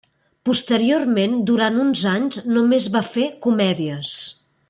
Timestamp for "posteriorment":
0.49-1.35